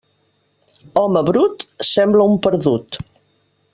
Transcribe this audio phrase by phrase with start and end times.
[1.01, 2.99] Home brut, sembla un perdut.